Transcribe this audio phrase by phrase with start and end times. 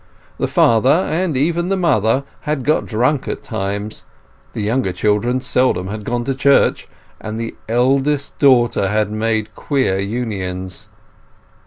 [0.39, 4.03] The father, and even the mother, had got drunk at times,
[4.53, 6.87] the younger children seldom had gone to church,
[7.19, 10.89] and the eldest daughter had made queer unions.